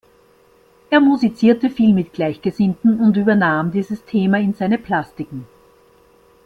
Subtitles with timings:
[0.89, 5.45] Er musizierte viel mit Gleichgesinnten und übernahm dieses Thema in seine Plastiken.